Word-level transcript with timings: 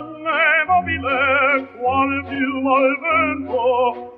donne 0.00 0.64
mobile, 0.66 1.68
qual 1.78 2.24
piuma 2.28 2.76
al 2.76 2.98
vento, 3.00 4.12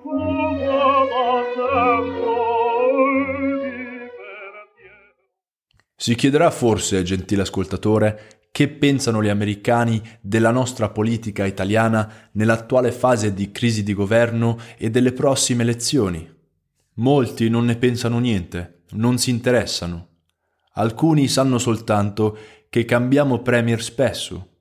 Si 5.99 6.15
chiederà 6.15 6.51
forse, 6.51 7.03
gentile 7.03 7.43
ascoltatore, 7.43 8.41
che 8.53 8.69
pensano 8.69 9.23
gli 9.23 9.29
americani 9.29 10.01
della 10.21 10.51
nostra 10.51 10.89
politica 10.89 11.45
italiana 11.45 12.31
nell'attuale 12.33 12.93
fase 12.93 13.35
di 13.35 13.51
crisi 13.51 13.83
di 13.83 13.93
governo 13.93 14.57
e 14.79 14.89
delle 14.89 15.13
prossime 15.13 15.63
elezioni. 15.63 16.33
Molti 16.95 17.51
non 17.51 17.65
ne 17.65 17.77
pensano 17.77 18.19
niente, 18.19 18.85
non 18.93 19.19
si 19.19 19.31
interessano. 19.31 20.09
Alcuni 20.75 21.29
sanno 21.29 21.59
soltanto 21.59 22.39
che 22.71 22.85
cambiamo 22.85 23.41
premier 23.41 23.83
spesso. 23.83 24.56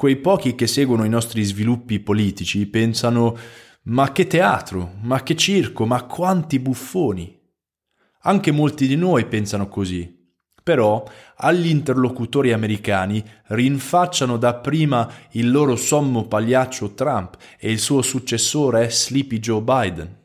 Quei 0.00 0.16
pochi 0.16 0.54
che 0.54 0.66
seguono 0.66 1.04
i 1.04 1.10
nostri 1.10 1.42
sviluppi 1.42 2.00
politici 2.00 2.66
pensano 2.68 3.36
ma 3.82 4.12
che 4.12 4.26
teatro, 4.26 4.94
ma 5.02 5.22
che 5.22 5.36
circo, 5.36 5.84
ma 5.84 6.04
quanti 6.04 6.58
buffoni. 6.58 7.38
Anche 8.20 8.50
molti 8.50 8.86
di 8.86 8.96
noi 8.96 9.26
pensano 9.26 9.68
così. 9.68 10.32
Però 10.62 11.04
agli 11.36 11.66
interlocutori 11.66 12.54
americani 12.54 13.22
rinfacciano 13.48 14.38
dapprima 14.38 15.06
il 15.32 15.50
loro 15.50 15.76
sommo 15.76 16.26
pagliaccio 16.26 16.94
Trump 16.94 17.36
e 17.58 17.70
il 17.70 17.78
suo 17.78 18.00
successore 18.00 18.88
Sleepy 18.88 19.38
Joe 19.38 19.60
Biden. 19.60 20.18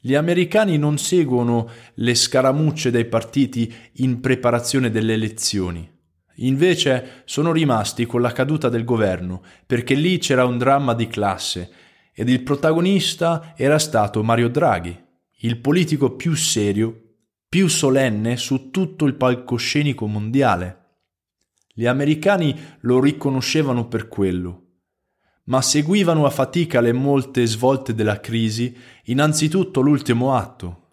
Gli 0.00 0.14
americani 0.14 0.78
non 0.78 0.96
seguono 0.96 1.68
le 1.96 2.14
scaramucce 2.14 2.90
dei 2.90 3.04
partiti 3.04 3.70
in 3.96 4.20
preparazione 4.20 4.90
delle 4.90 5.12
elezioni. 5.12 5.98
Invece 6.40 7.22
sono 7.24 7.52
rimasti 7.52 8.06
con 8.06 8.20
la 8.20 8.32
caduta 8.32 8.68
del 8.68 8.84
governo, 8.84 9.42
perché 9.66 9.94
lì 9.94 10.18
c'era 10.18 10.44
un 10.44 10.58
dramma 10.58 10.94
di 10.94 11.06
classe 11.06 11.70
ed 12.12 12.28
il 12.28 12.42
protagonista 12.42 13.54
era 13.56 13.78
stato 13.78 14.22
Mario 14.22 14.48
Draghi, 14.48 14.98
il 15.42 15.58
politico 15.58 16.16
più 16.16 16.34
serio, 16.34 17.14
più 17.48 17.68
solenne 17.68 18.36
su 18.36 18.70
tutto 18.70 19.06
il 19.06 19.14
palcoscenico 19.14 20.06
mondiale. 20.06 20.78
Gli 21.72 21.86
americani 21.86 22.58
lo 22.80 23.00
riconoscevano 23.00 23.88
per 23.88 24.08
quello 24.08 24.64
ma 25.50 25.60
seguivano 25.60 26.26
a 26.26 26.30
fatica 26.30 26.80
le 26.80 26.92
molte 26.92 27.44
svolte 27.44 27.92
della 27.92 28.20
crisi, 28.20 28.74
innanzitutto 29.06 29.80
l'ultimo 29.80 30.36
atto. 30.36 30.89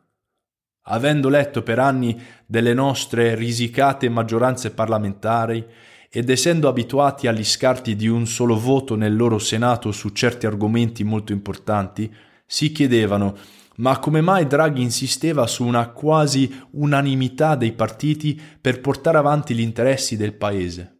Avendo 0.89 1.29
letto 1.29 1.63
per 1.63 1.79
anni 1.79 2.19
delle 2.45 2.73
nostre 2.73 3.35
risicate 3.35 4.09
maggioranze 4.09 4.71
parlamentari 4.71 5.65
ed 6.09 6.29
essendo 6.29 6.67
abituati 6.67 7.27
agli 7.27 7.43
scarti 7.43 7.95
di 7.95 8.07
un 8.07 8.25
solo 8.25 8.57
voto 8.57 8.95
nel 8.95 9.15
loro 9.15 9.39
Senato 9.39 9.91
su 9.91 10.09
certi 10.09 10.45
argomenti 10.45 11.03
molto 11.03 11.33
importanti, 11.33 12.13
si 12.45 12.71
chiedevano 12.71 13.35
ma 13.77 13.99
come 13.99 14.21
mai 14.21 14.47
Draghi 14.47 14.81
insisteva 14.81 15.45
su 15.45 15.63
una 15.63 15.89
quasi 15.89 16.63
unanimità 16.71 17.55
dei 17.55 17.73
partiti 17.73 18.39
per 18.59 18.81
portare 18.81 19.17
avanti 19.17 19.53
gli 19.53 19.59
interessi 19.59 20.17
del 20.17 20.33
Paese? 20.33 20.95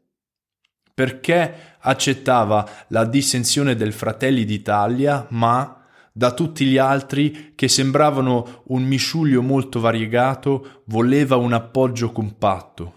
Perché 0.93 1.53
accettava 1.79 2.67
la 2.89 3.05
dissensione 3.05 3.75
del 3.75 3.93
Fratelli 3.93 4.45
d'Italia, 4.45 5.25
ma 5.29 5.76
da 6.17 6.33
tutti 6.33 6.65
gli 6.65 6.79
altri 6.79 7.53
che 7.53 7.67
sembravano 7.67 8.63
un 8.69 8.81
misciuglio 8.81 9.43
molto 9.43 9.79
variegato, 9.79 10.81
voleva 10.85 11.35
un 11.35 11.53
appoggio 11.53 12.11
compatto. 12.11 12.93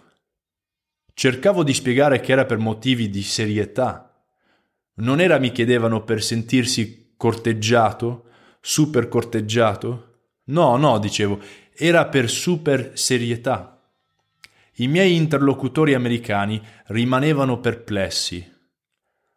Cercavo 1.13 1.63
di 1.63 1.75
spiegare 1.75 2.21
che 2.21 2.33
era 2.33 2.47
per 2.47 2.57
motivi 2.57 3.11
di 3.11 3.23
serietà. 3.23 4.25
Non 4.95 5.21
era 5.21 5.39
mi 5.39 5.53
chiedevano 5.53 6.03
per 6.03 6.23
sentirsi 6.23 7.13
corteggiato, 7.19 8.25
super 8.59 9.09
corteggiato? 9.09 10.21
No, 10.45 10.79
no, 10.79 10.99
dicevo, 10.99 11.41
era 11.77 12.07
per 12.07 12.31
super 12.31 12.93
serietà. 12.95 13.87
I 14.77 14.89
miei 14.89 15.15
interlocutori 15.15 15.93
americani 15.93 16.59
rimanevano 16.87 17.61
perplessi. 17.61 18.51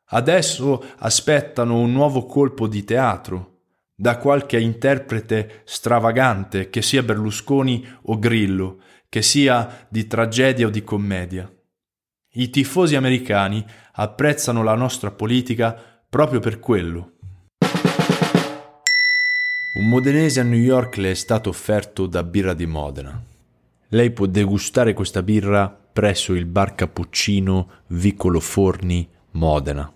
Adesso 0.06 0.86
aspettano 1.00 1.80
un 1.80 1.92
nuovo 1.92 2.26
colpo 2.26 2.68
di 2.68 2.86
teatro, 2.86 3.53
da 3.96 4.18
qualche 4.18 4.60
interprete 4.60 5.62
stravagante, 5.66 6.70
che 6.70 6.82
sia 6.82 7.04
Berlusconi 7.04 7.86
o 8.04 8.18
Grillo, 8.18 8.80
che 9.10 9.22
sia 9.22 9.88
di 9.90 10.08
tragedia 10.08 10.68
o 10.68 10.70
di 10.70 10.84
commedia. 10.84 11.52
I 12.36 12.50
tifosi 12.50 12.96
americani 12.96 13.64
apprezzano 13.94 14.64
la 14.64 14.74
nostra 14.74 15.12
politica 15.12 16.02
proprio 16.10 16.40
per 16.40 16.60
quello. 16.60 17.12
Un 19.76 19.88
modenese 19.88 20.40
a 20.40 20.44
New 20.44 20.60
York 20.60 20.98
le 20.98 21.12
è 21.12 21.16
stato 21.16 21.50
offerto 21.50 22.08
da 22.08 22.24
birra 22.24 22.54
di 22.54 22.66
Modena. 22.66 23.20
Lei 23.90 24.12
può 24.12 24.26
degustare 24.26 24.94
questa 24.94 25.22
birra 25.22 25.70
presso 25.70 26.34
il 26.34 26.46
bar 26.46 26.74
Cappuccino 26.74 27.70
Vicolo 27.88 28.40
Forni, 28.40 29.08
Modena. 29.32 29.92